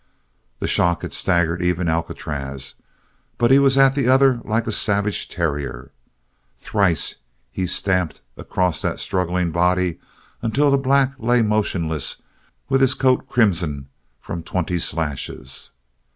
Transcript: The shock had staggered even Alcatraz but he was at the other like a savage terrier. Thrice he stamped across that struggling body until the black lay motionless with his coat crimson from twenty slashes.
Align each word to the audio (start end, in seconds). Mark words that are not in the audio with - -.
The 0.57 0.65
shock 0.67 1.03
had 1.03 1.13
staggered 1.13 1.61
even 1.61 1.87
Alcatraz 1.87 2.73
but 3.37 3.51
he 3.51 3.59
was 3.59 3.77
at 3.77 3.93
the 3.93 4.09
other 4.09 4.41
like 4.43 4.65
a 4.65 4.71
savage 4.71 5.29
terrier. 5.29 5.91
Thrice 6.57 7.17
he 7.51 7.67
stamped 7.67 8.19
across 8.35 8.81
that 8.81 8.99
struggling 8.99 9.51
body 9.51 9.99
until 10.41 10.71
the 10.71 10.77
black 10.79 11.13
lay 11.19 11.43
motionless 11.43 12.23
with 12.67 12.81
his 12.81 12.95
coat 12.95 13.29
crimson 13.29 13.89
from 14.19 14.41
twenty 14.41 14.79
slashes. 14.79 15.69